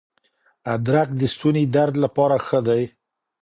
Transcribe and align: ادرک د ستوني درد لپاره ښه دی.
ادرک 0.75 1.09
د 1.19 1.21
ستوني 1.33 1.63
درد 1.75 1.95
لپاره 2.03 2.35
ښه 2.45 2.59
دی. 2.67 2.83